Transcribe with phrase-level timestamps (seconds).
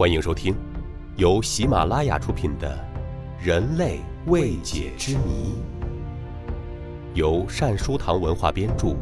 [0.00, 0.56] 欢迎收听，
[1.18, 2.74] 由喜马拉雅出品的
[3.44, 5.52] 《人类未解之谜》，
[7.14, 8.96] 由善书堂文化编著，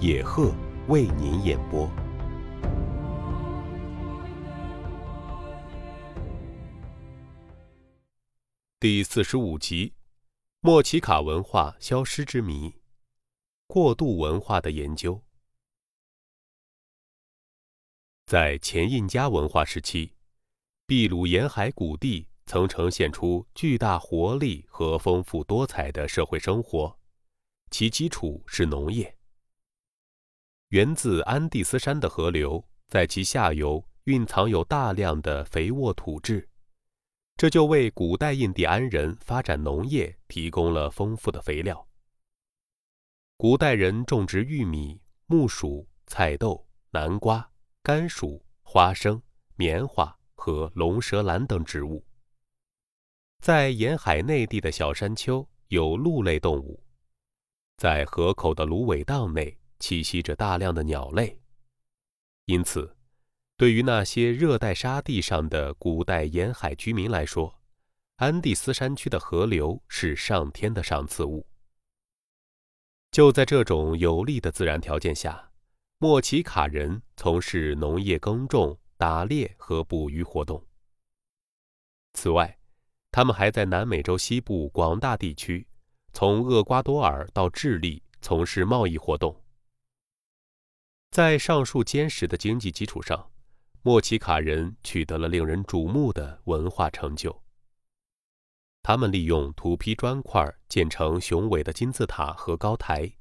[0.00, 0.52] 野鹤
[0.88, 1.88] 为您演播。
[8.80, 9.94] 第四十五集：
[10.58, 12.74] 莫奇卡文化消失之谜，
[13.68, 15.22] 过渡文化的研究。
[18.26, 20.14] 在前印加文化时期，
[20.92, 26.94] 秘鲁沿海谷地曾呈现出巨大活力和丰富多彩的社会生活，
[27.70, 29.16] 其基础是农业。
[30.68, 36.46] 源自安第斯山的河流在其下游蕴藏有大量的肥沃土质，
[37.38, 41.88] 这就为古代印第安人发展农业提供了丰富的肥料。
[43.38, 47.50] 古代人种植玉米、木薯、菜豆、南瓜。
[47.82, 49.22] 甘薯、花生、
[49.56, 52.04] 棉花和龙舌兰等植物。
[53.40, 56.82] 在沿海内地的小山丘有鹿类动物，
[57.76, 61.40] 在河口的芦苇荡内栖息着大量的鸟类。
[62.46, 62.96] 因此，
[63.56, 67.60] 对于那些热带沙地上的古代沿海居民来说，
[68.16, 71.46] 安第斯山区的河流是上天的赏赐物。
[73.12, 75.50] 就在这种有利的自然条件下。
[75.98, 80.64] 莫奇卡人从事农业耕种、打猎和捕鱼活动。
[82.12, 82.56] 此外，
[83.10, 85.66] 他们还在南美洲西部广大地区，
[86.12, 89.42] 从厄瓜多尔到智利从事贸易活动。
[91.10, 93.28] 在上述坚实的经济基础上，
[93.82, 97.42] 莫奇卡人取得了令人瞩目的文化成就。
[98.84, 103.12] 他们利用土坯砖块建成雄伟的金字塔和高台。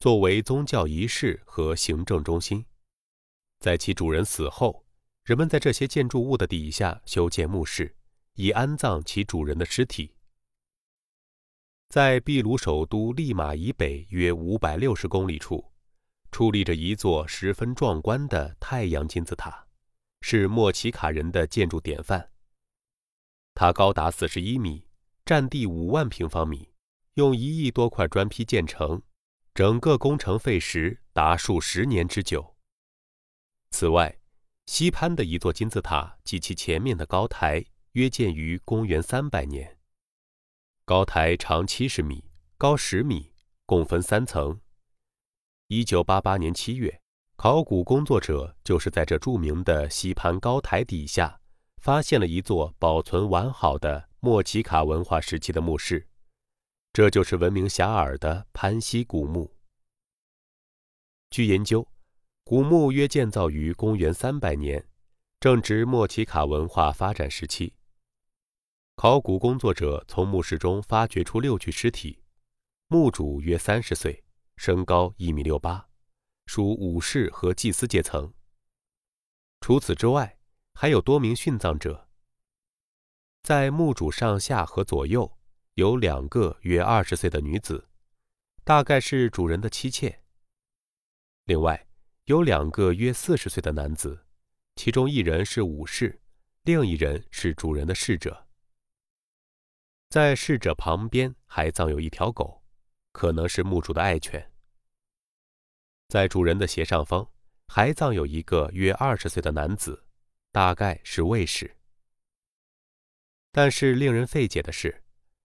[0.00, 2.66] 作为宗教仪式和行政中心，
[3.60, 4.83] 在其主人死后，
[5.24, 7.96] 人们在这些建筑物的底下修建墓室，
[8.34, 10.14] 以安葬其主人的尸体。
[11.88, 15.72] 在秘鲁首都利马以北约五百六十公里处，
[16.30, 19.66] 矗立着一座十分壮观的太阳金字塔，
[20.20, 22.30] 是莫奇卡人的建筑典范。
[23.54, 24.86] 它高达四十一米，
[25.24, 26.68] 占地五万平方米，
[27.14, 29.00] 用一亿多块砖坯建成。
[29.54, 32.56] 整个工程费时达数十年之久。
[33.70, 34.18] 此外，
[34.66, 39.78] 西潘的一座金字塔及其前面的高台约建于公元三百年。
[40.86, 42.24] 高台长七十米，
[42.56, 43.32] 高十米，
[43.66, 44.58] 共分三层。
[45.68, 47.00] 一九八八年七月，
[47.36, 51.40] 考古工作者就是在这著名的西潘高台底下，
[51.82, 56.08] 发现了一座保存完好的莫奇卡文化时期的墓室。
[56.92, 59.54] 这就是闻名遐迩的潘西古墓。
[61.30, 61.86] 据研究，
[62.44, 64.86] 古墓约建造于公元三百年，
[65.40, 67.74] 正值莫奇卡文化发展时期。
[68.96, 72.22] 考古工作者从墓室中发掘出六具尸体，
[72.88, 74.22] 墓主约三十岁，
[74.58, 75.88] 身高一米六八，
[76.44, 78.32] 属武士和祭司阶层。
[79.60, 80.38] 除此之外，
[80.74, 82.08] 还有多名殉葬者。
[83.42, 85.38] 在墓主上下和左右。
[85.76, 87.88] 有两个约二十岁的女子，
[88.62, 90.22] 大概是主人的妻妾。
[91.46, 91.88] 另外，
[92.26, 94.24] 有两个约四十岁的男子，
[94.76, 96.22] 其中一人是武士，
[96.62, 98.46] 另一人是主人的侍者。
[100.08, 102.64] 在侍者旁边还葬有一条狗，
[103.12, 104.50] 可能是墓主的爱犬。
[106.08, 107.30] 在主人的斜上方
[107.68, 110.06] 还葬有一个约二十岁的男子，
[110.50, 111.76] 大概是卫士。
[113.52, 115.02] 但是令人费解的是。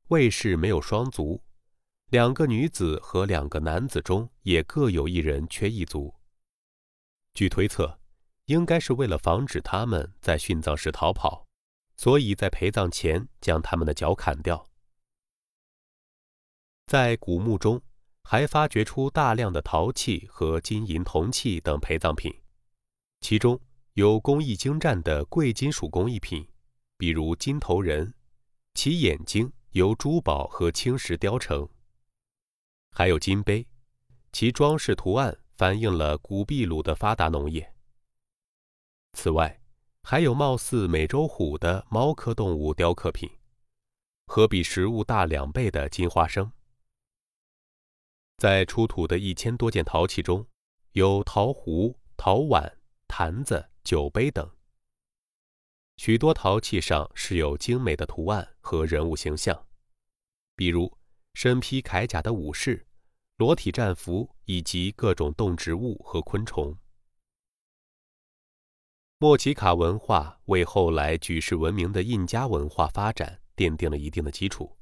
[0.07, 1.43] 卫士没有双足，
[2.07, 6.15] 两个女子和两个男子中也各有一人缺一足。
[7.39, 8.01] 据推测，
[8.47, 11.47] 应该是为了防止他们在殉葬时逃跑，
[11.95, 14.67] 所以在陪葬前将他们的脚砍掉。
[16.85, 17.81] 在古墓中
[18.23, 22.41] 还发掘出大量的陶器和金银铜器等陪葬品，
[23.21, 23.57] 其中
[23.93, 26.45] 有工艺精湛的贵金属工艺品，
[26.97, 28.13] 比如金头人，
[28.73, 29.49] 其眼睛。
[29.73, 31.69] 由珠宝和青石雕成，
[32.91, 33.65] 还有金杯，
[34.33, 37.75] 其装饰图案反映了古秘鲁的发达农业。
[39.11, 39.61] 此外，
[40.03, 43.29] 还有貌似美洲虎的猫科动物雕刻品，
[44.25, 46.49] 和比实物大两倍的金花生。
[48.37, 50.47] 在出土的一千多件陶器中，
[50.93, 54.49] 有陶壶、陶碗、坛子、酒杯等。
[55.97, 59.67] 许多陶器上饰有精美的图案和人物形象，
[60.55, 60.97] 比如
[61.33, 62.87] 身披铠甲的武士、
[63.39, 66.77] 裸体战俘以及各种动植物和昆虫。
[69.17, 74.75] 莫奇卡文化为后来举世闻名的印加文化发展奠定了一定的基础，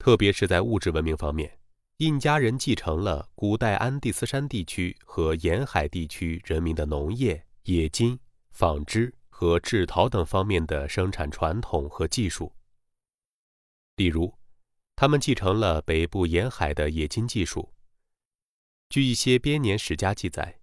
[0.00, 1.56] 特别是在物质文明方面，
[1.98, 8.18] 印加人继承了古代安第斯山地区和沿海地区人民的农业、冶金、
[8.50, 12.52] 纺织和制陶等方面的生产传统和技术。
[13.94, 14.34] 例如，
[14.94, 17.72] 他们继承了北部沿海的冶金技术。
[18.88, 20.60] 据一些编年史家记载，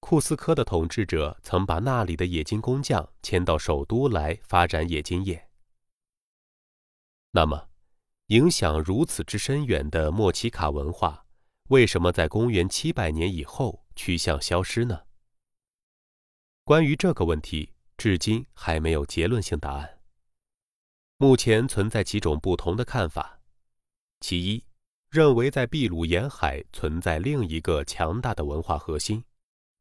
[0.00, 5.48] 库斯科的统治者曾把那里的冶金工匠迁到首都来发展冶金业。
[7.30, 7.68] 那么，
[8.26, 11.26] 影响如此之深远的莫奇卡文化，
[11.68, 15.02] 为什么在公元七百年以后趋向消失呢？
[16.64, 20.00] 关于这个问题，至今还没有结论性答案。
[21.16, 23.37] 目前存在几种不同的看法。
[24.20, 24.64] 其一，
[25.10, 29.24] 认为在秘鲁沿海存在另一个强大的文化核心，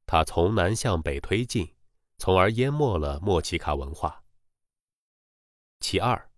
[0.06, 1.74] 它从南向北推进，
[2.18, 4.24] 从而淹没了莫奇卡文化。
[5.80, 6.30] 其二，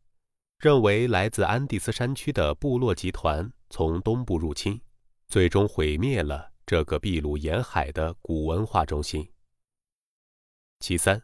[0.58, 4.82] 认为来自安第斯山区的部落集团从东部入侵，
[5.28, 9.32] 最终毁灭了这个秘鲁沿海的古文化中心。
[10.80, 11.22] 其三，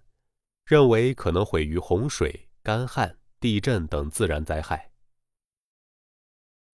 [0.65, 3.17] 认为可能毁于洪水、干旱。
[3.37, 4.89] 地震等自然灾害。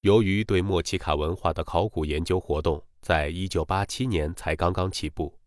[0.01, 5.37] 由于对莫奇卡文化的考古研究活动在一九八七年才刚刚起步，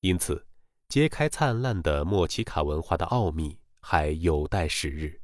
[0.00, 0.44] 因此
[0.88, 5.20] 揭开灿烂的莫奇卡文化的奥秘还有待时日。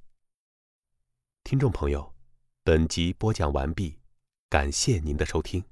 [1.43, 2.15] 听众朋友，
[2.63, 3.99] 本集播讲完毕，
[4.49, 5.65] 感谢您的收听。